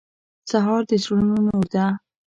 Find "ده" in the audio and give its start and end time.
1.73-1.85